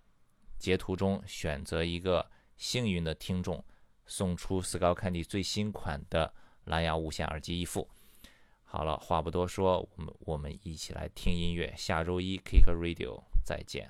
[0.57, 2.29] 截图中选择一个。
[2.59, 3.63] 幸运的听众
[4.05, 6.31] 送出 Skull Candy 最新款的
[6.65, 7.89] 蓝牙无线耳机一副。
[8.65, 11.73] 好了，话不多说，我们我们一起来听音乐。
[11.77, 13.89] 下周一 Kick Radio 再见。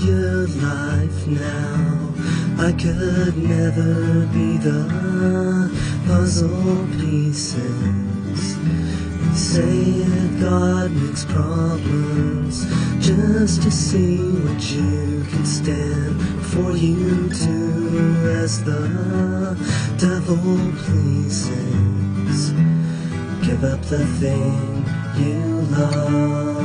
[0.00, 2.12] your life now.
[2.58, 5.70] I could never be the
[6.06, 8.56] puzzle pieces.
[8.56, 12.64] They say that God makes problems
[13.04, 19.56] just to see what you can stand for you to as the
[19.98, 20.36] devil
[20.84, 22.52] pleases.
[23.46, 24.84] Give up the thing
[25.16, 26.55] you love.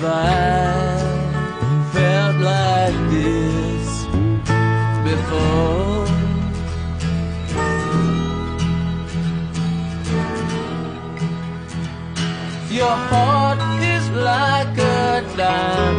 [0.00, 4.04] Have I felt like this
[5.04, 6.06] before.
[12.70, 15.97] Your heart is like a diamond.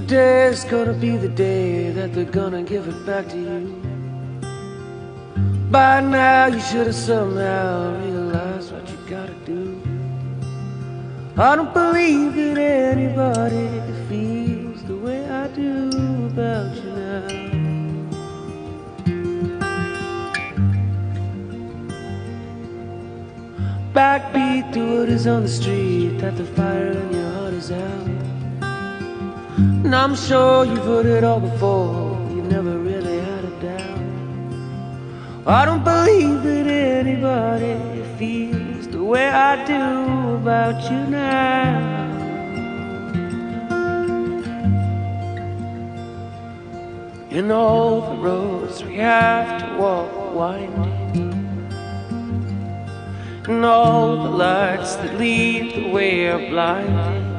[0.00, 3.82] Today's gonna be the day that they're gonna give it back to you.
[5.70, 9.78] By now, you should have somehow realized what you gotta do.
[11.36, 13.68] I don't believe that anybody
[14.08, 15.90] feels the way I do
[16.32, 17.26] about you now.
[23.92, 28.09] Backbeat to what is on the street, that the fire in your heart is out.
[29.60, 34.00] And I'm sure you've heard it all before, you never really had a doubt.
[35.46, 37.76] I don't believe that anybody
[38.16, 41.90] feels the way I do about you now.
[47.30, 51.32] In all the roads we have to walk winding,
[53.46, 57.29] and all the lights that lead the way are blinding.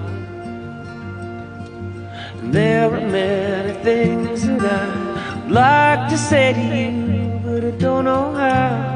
[2.51, 8.33] There are many things that I'd like to say to you, but I don't know
[8.33, 8.91] how.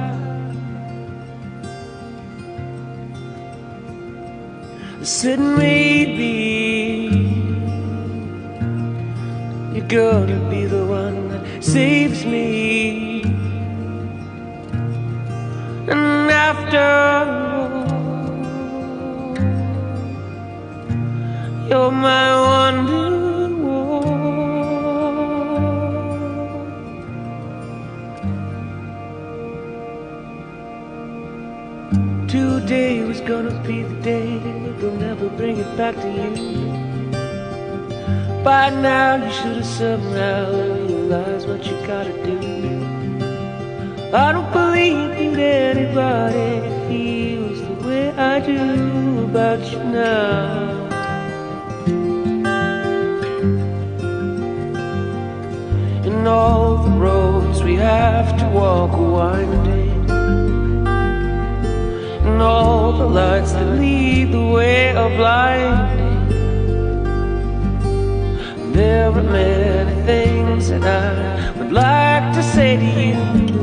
[5.02, 6.34] Said maybe
[9.74, 13.22] you're gonna be the one that saves me.
[15.88, 16.90] And after
[21.70, 23.35] you're my wonder
[32.66, 34.40] Today was gonna be the day
[34.80, 36.32] they'll never bring it back to you.
[38.44, 40.52] By now you should have somehow
[40.88, 42.40] realized what you gotta do.
[44.12, 46.50] I don't believe that anybody
[46.88, 50.90] feels the way I do about you now.
[56.04, 59.85] And all the roads we have to walk are winding.
[62.36, 66.34] And all the lights that lead the way are blinding.
[68.74, 73.16] There are many things that I would like to say to you,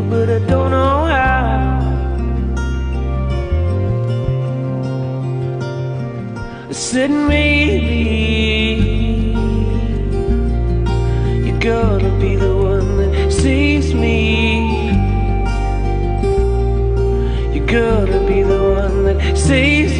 [0.08, 1.82] but I don't know how.
[6.70, 8.61] I said maybe
[19.46, 19.91] saves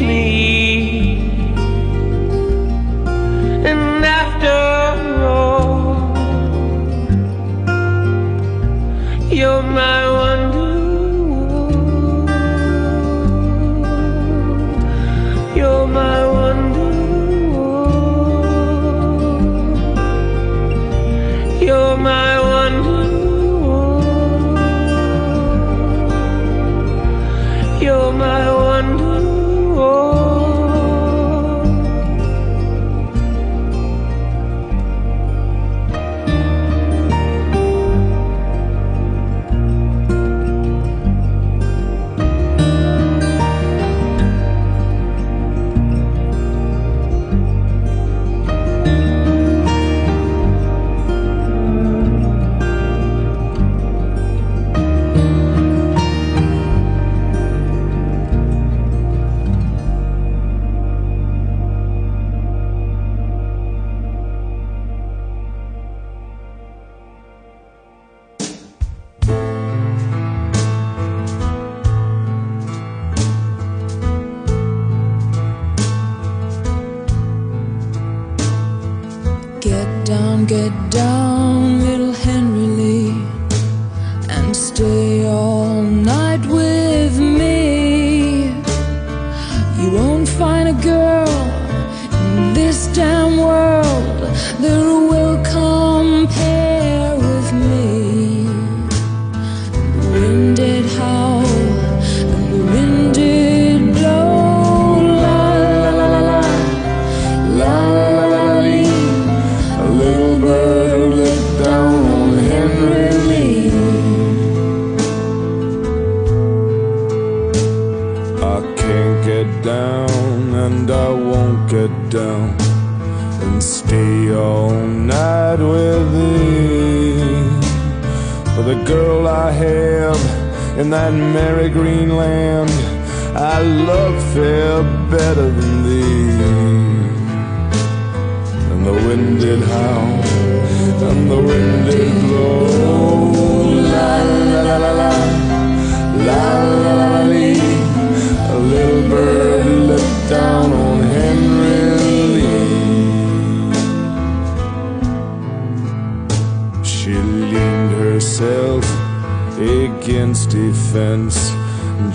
[160.03, 160.51] against
[160.91, 161.51] fence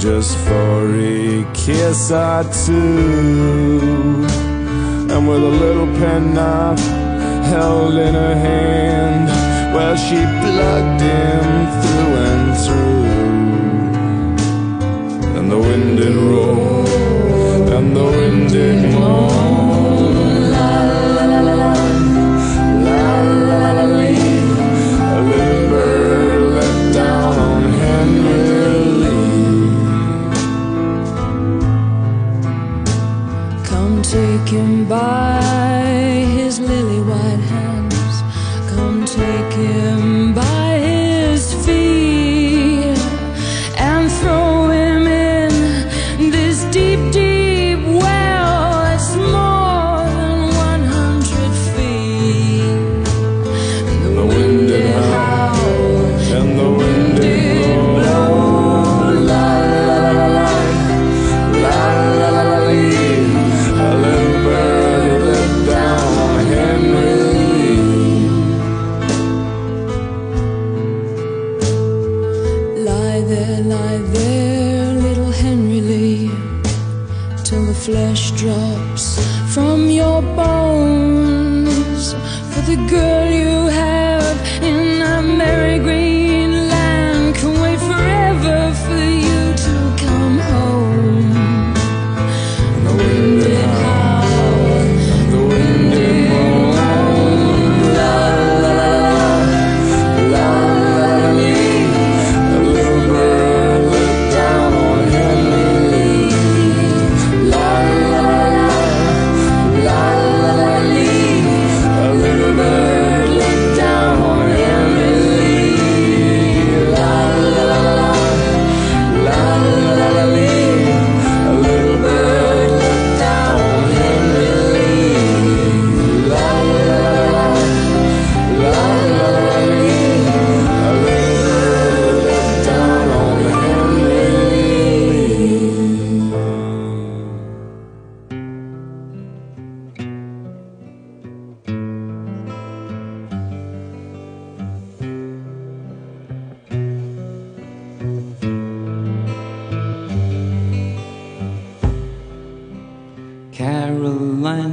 [0.02, 4.26] just for a kiss or two.
[5.10, 6.80] And with a little penknife
[7.46, 9.37] held in her hand,
[9.74, 11.44] well, she plugged him
[11.82, 13.04] through and through.
[15.38, 16.86] And the wind did roar,
[17.76, 19.67] and the wind did moan.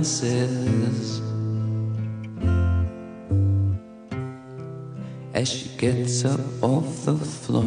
[0.05, 1.19] dances
[5.33, 7.63] as she gets up off the floor.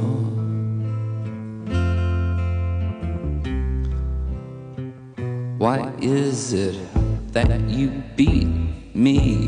[5.58, 6.78] Why is it
[7.32, 9.47] that you beat me?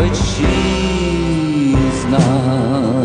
[0.00, 2.99] but she's not.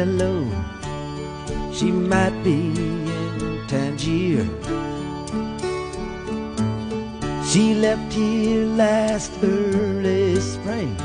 [0.00, 0.34] Hello.
[1.76, 4.48] She might be in Tangier.
[7.50, 10.96] She left here last early spring.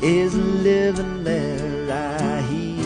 [0.00, 2.78] Is living there, I hear.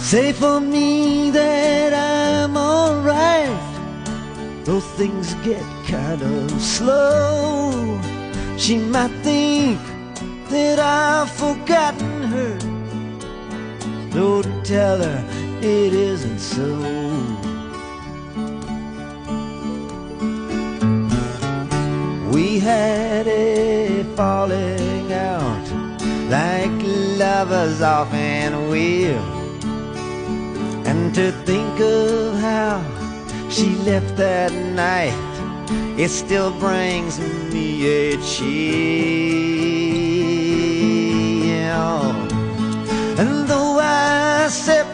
[0.00, 3.60] Say for me that I'm alright.
[4.64, 8.00] Though things get kind of slow,
[8.56, 9.78] she might think
[10.50, 12.58] that I've forgotten her.
[14.10, 15.24] Don't tell her
[15.60, 16.68] it isn't so.
[22.32, 25.68] We had a falling out
[26.28, 26.70] like
[27.18, 29.24] lovers often will.
[30.86, 32.82] And to think of how
[33.50, 35.14] she left that night,
[35.98, 37.18] it still brings
[37.52, 40.07] me a chill.
[43.18, 44.84] And though our separation,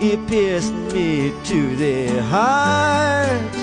[0.00, 3.54] it pierced me to the heart.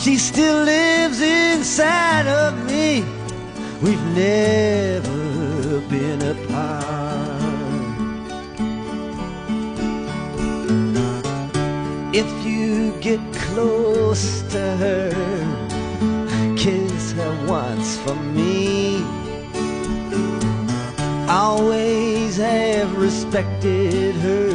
[0.00, 3.04] She still lives inside of me.
[3.82, 7.28] We've never been apart.
[12.14, 15.57] If you get close to her,
[17.18, 19.02] her once for me.
[21.28, 24.52] Always have respected her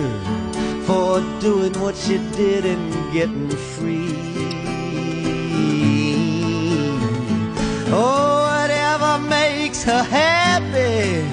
[0.85, 4.15] for doing what she did and getting free.
[7.95, 11.27] Oh, whatever makes her happy,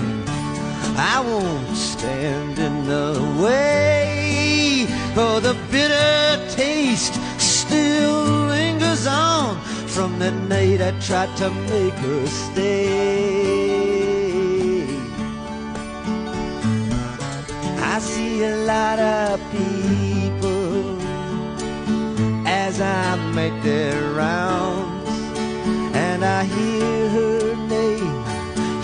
[0.96, 4.86] I won't stand in the way.
[5.14, 9.69] For the bitter taste still lingers on
[10.00, 13.66] from the night I tried to make her stay.
[17.94, 20.96] I see a lot of people
[22.48, 25.10] as I make their rounds,
[25.94, 28.24] and I hear her name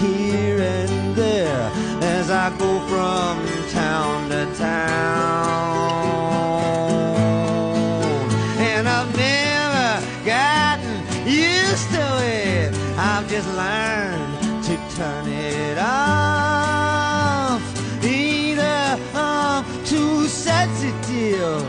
[0.04, 1.70] here and there
[2.16, 3.34] as I go from
[3.70, 5.95] town to town.
[13.36, 17.60] Just learned to turn it off.
[18.02, 21.62] Either I'm too sensitive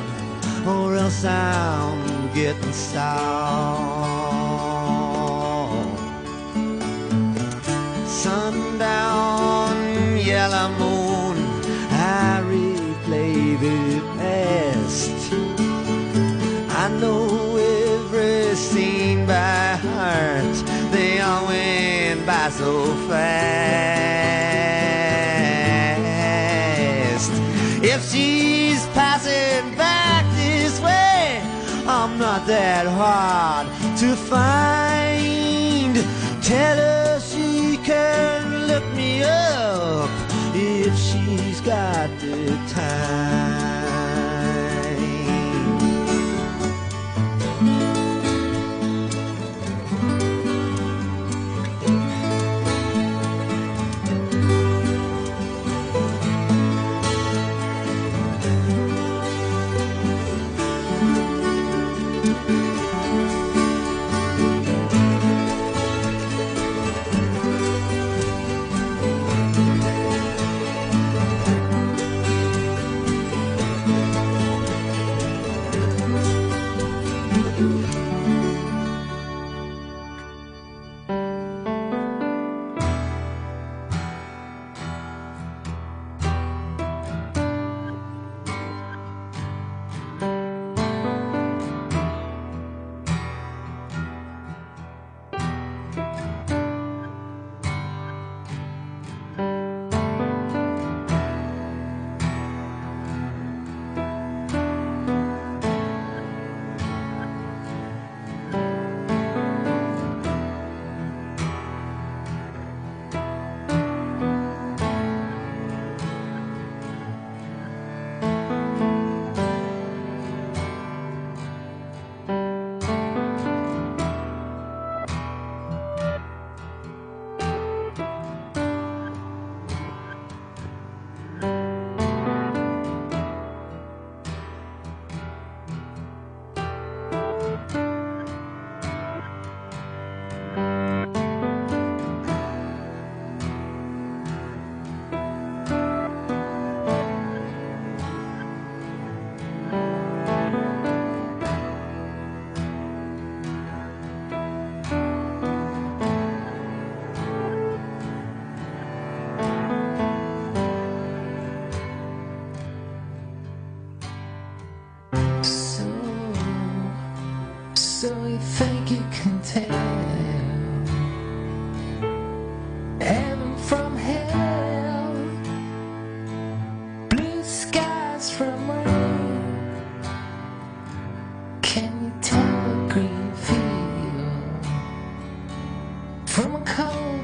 [0.65, 4.16] or else I'm getting soft.
[22.51, 23.67] So fast.
[27.83, 31.41] If she's passing back this way,
[31.87, 33.67] I'm not that hard
[33.99, 35.95] to find.
[36.41, 40.09] Tell her she can look me up
[40.55, 43.56] if she's got the time.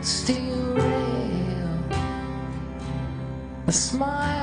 [0.04, 1.80] steel rail.
[3.68, 4.43] A smile.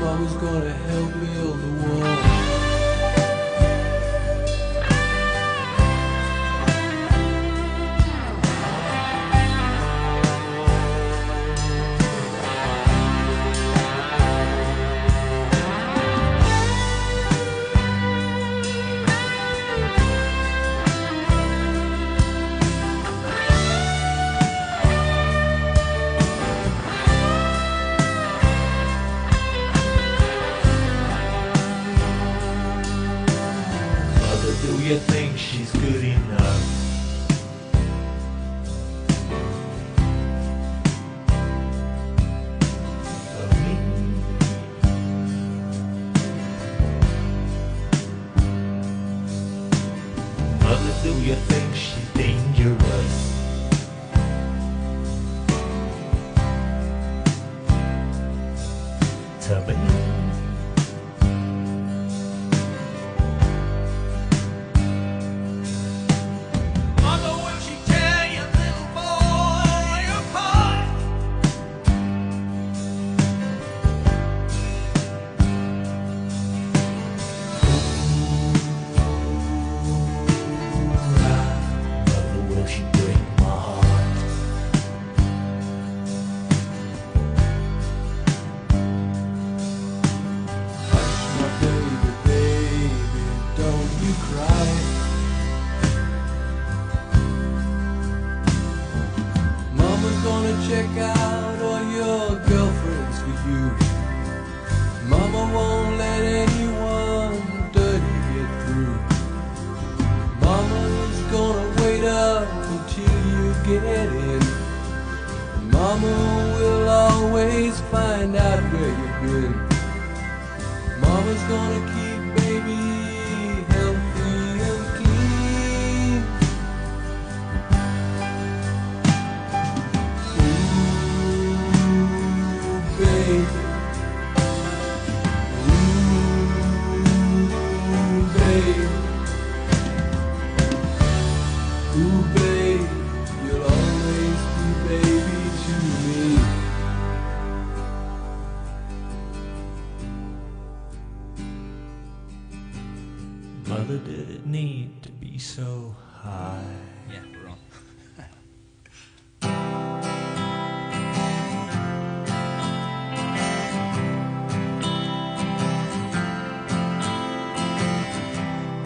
[0.00, 2.09] mama's gonna help me on the wall.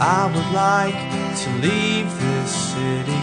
[0.07, 1.01] I would like
[1.45, 3.23] to leave this city.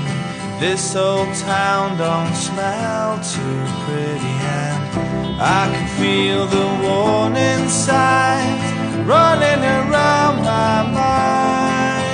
[0.60, 4.36] This old town don't smell too pretty,
[4.66, 8.66] and I can feel the warning signs
[9.06, 12.06] running around my mind.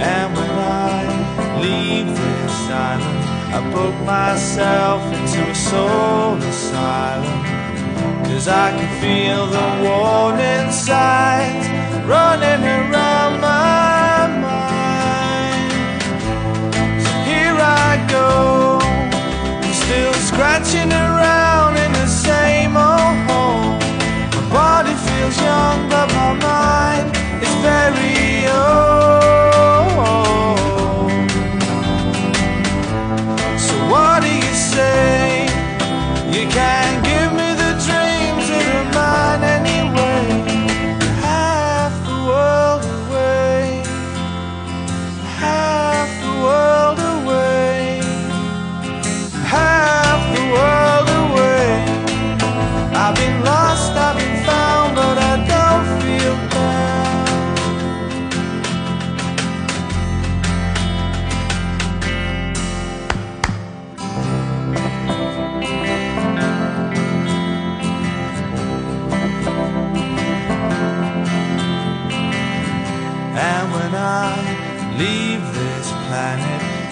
[0.00, 2.58] And when I leave this
[2.90, 3.22] island,
[3.54, 7.40] I book myself into a soul asylum.
[8.24, 11.65] Cause I can feel the warning signs
[12.06, 15.72] running around my mind.
[17.02, 18.78] So here I go,
[19.64, 23.74] I'm still scratching around in the same old hole.
[24.34, 27.10] My body feels young, but my mind
[27.42, 29.26] is very old.
[33.58, 35.25] So what do you say?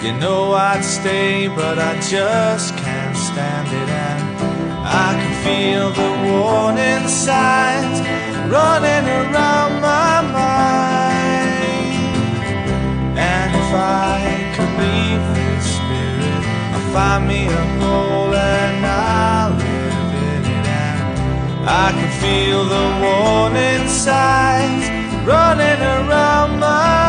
[0.05, 3.89] You know I'd stay, but I just can't stand it.
[3.89, 4.23] And
[4.85, 7.97] I can feel the warning signs
[8.53, 11.55] running around my mind.
[13.17, 14.17] And if I
[14.53, 16.43] could leave this spirit,
[16.75, 20.65] I'll find me a hole and I'll live in it.
[20.69, 24.85] And I can feel the warning signs
[25.25, 27.04] running around my mind.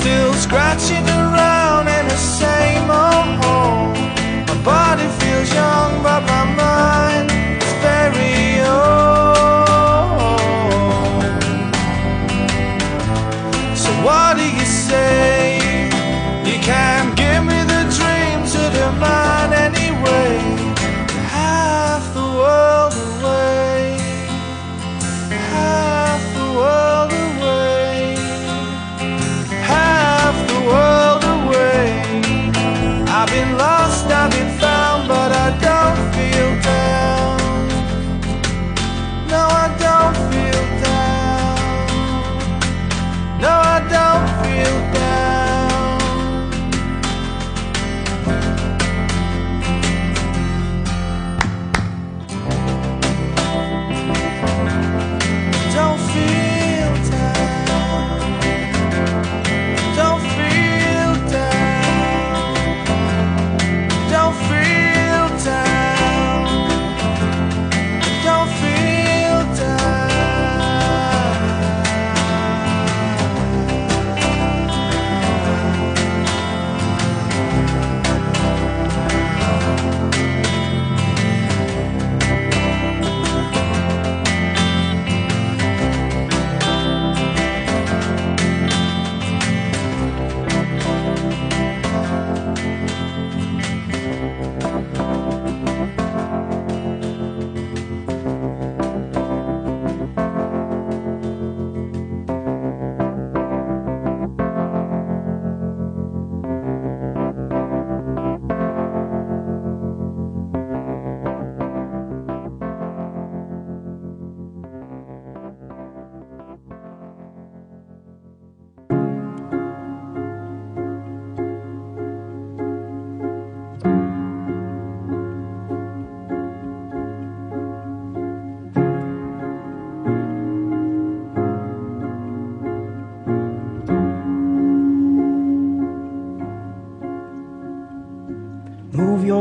[0.00, 3.92] Still scratching around in the same old hole.
[4.48, 7.30] My body feels young, but my mind
[7.62, 9.00] is very old.
[13.76, 15.29] So what do you say?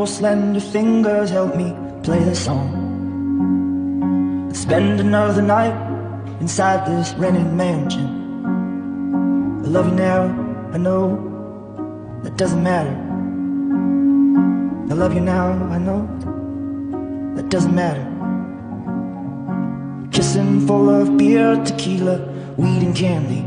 [0.09, 1.73] Slender fingers, help me
[2.03, 2.67] play the song.
[4.53, 5.75] Spend another night
[6.41, 8.07] inside this rented mansion.
[9.63, 10.21] I love you now,
[10.73, 11.03] I know
[12.23, 12.95] that doesn't matter.
[14.91, 16.01] I love you now, I know
[17.35, 18.05] that doesn't matter.
[20.11, 22.17] kissing full of beer, tequila,
[22.57, 23.45] weed, and candy.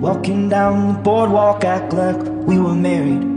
[0.00, 3.33] Walking down the boardwalk, act like we were married.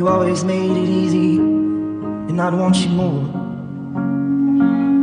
[0.00, 3.20] You always made it easy, and I'd want you more.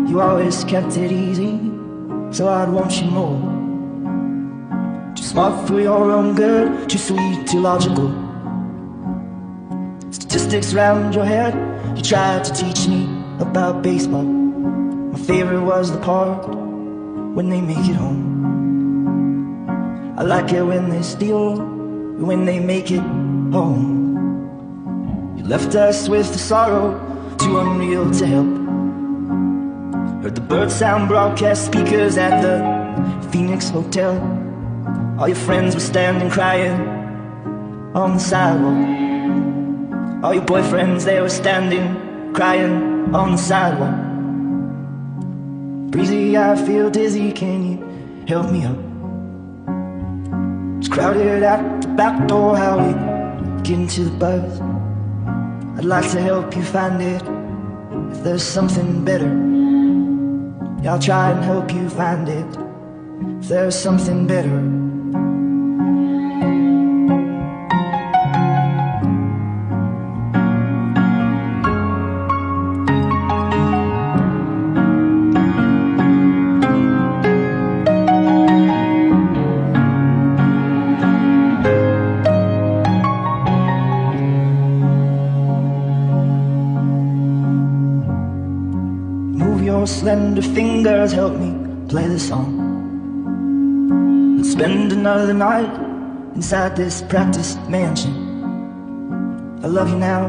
[0.09, 1.59] You always kept it easy,
[2.31, 3.37] so I'd want you more.
[5.13, 8.09] Too smart for your own good, too sweet, too logical.
[10.09, 11.53] Statistics round your head,
[11.95, 13.07] you tried to teach me
[13.39, 14.23] about baseball.
[14.23, 16.49] My favorite was the part
[17.35, 18.25] when they make it home.
[20.17, 21.61] I like it when they steal,
[22.17, 23.03] when they make it
[23.53, 23.96] home.
[25.47, 26.99] Left us with the sorrow,
[27.37, 28.47] too unreal to help.
[30.21, 32.61] Heard the bird sound broadcast speakers at the
[33.29, 34.19] Phoenix Hotel.
[35.17, 36.81] All your friends were standing crying
[37.95, 38.75] on the sidewalk.
[40.21, 43.95] All your boyfriends, they were standing crying on the sidewalk.
[45.91, 47.77] Breezy, I feel dizzy, can you
[48.27, 48.77] help me up?
[50.79, 52.91] It's crowded at the back door, how we
[53.63, 54.76] get into the buzz?
[55.77, 57.21] I'd like to help you find it
[58.11, 59.29] if there's something better.
[60.89, 62.57] I'll try and help you find it
[63.41, 64.86] if there's something better.
[92.19, 92.77] Song.
[94.37, 95.73] Let's spend another night
[96.35, 98.13] inside this practice mansion.
[99.63, 100.25] I love you now,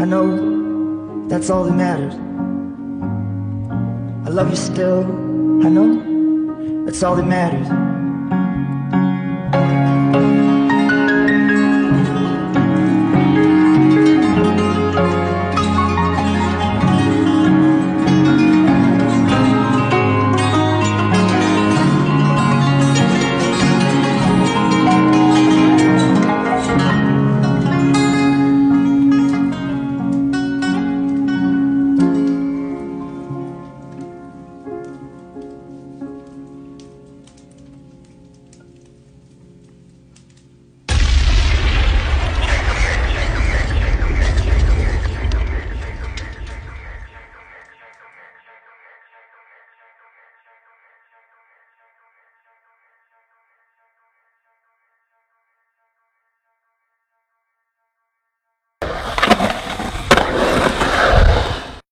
[0.00, 2.14] I know that's all that matters.
[4.26, 5.04] I love you still,
[5.64, 7.91] I know that's all that matters.